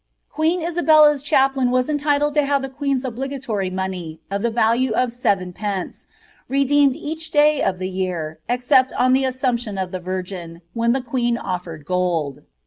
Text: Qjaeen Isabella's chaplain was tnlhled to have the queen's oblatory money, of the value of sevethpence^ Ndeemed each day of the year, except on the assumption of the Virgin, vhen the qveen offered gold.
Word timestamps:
Qjaeen 0.33 0.67
Isabella's 0.67 1.21
chaplain 1.21 1.69
was 1.69 1.87
tnlhled 1.87 2.33
to 2.33 2.43
have 2.43 2.63
the 2.63 2.69
queen's 2.69 3.05
oblatory 3.05 3.69
money, 3.71 4.19
of 4.31 4.41
the 4.41 4.49
value 4.49 4.93
of 4.93 5.11
sevethpence^ 5.11 6.07
Ndeemed 6.49 6.95
each 6.95 7.29
day 7.29 7.61
of 7.61 7.77
the 7.77 7.87
year, 7.87 8.39
except 8.49 8.91
on 8.93 9.13
the 9.13 9.25
assumption 9.25 9.77
of 9.77 9.91
the 9.91 9.99
Virgin, 9.99 10.63
vhen 10.75 10.93
the 10.93 11.01
qveen 11.01 11.37
offered 11.39 11.85
gold. 11.85 12.41